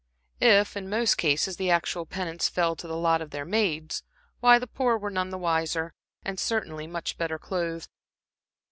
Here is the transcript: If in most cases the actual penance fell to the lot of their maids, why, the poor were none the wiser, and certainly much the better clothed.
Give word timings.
If 0.39 0.75
in 0.75 0.89
most 0.89 1.15
cases 1.19 1.57
the 1.57 1.69
actual 1.69 2.07
penance 2.07 2.49
fell 2.49 2.75
to 2.75 2.87
the 2.87 2.97
lot 2.97 3.21
of 3.21 3.29
their 3.29 3.45
maids, 3.45 4.01
why, 4.39 4.57
the 4.57 4.65
poor 4.65 4.97
were 4.97 5.11
none 5.11 5.29
the 5.29 5.37
wiser, 5.37 5.93
and 6.25 6.39
certainly 6.39 6.87
much 6.87 7.13
the 7.13 7.17
better 7.19 7.37
clothed. 7.37 7.87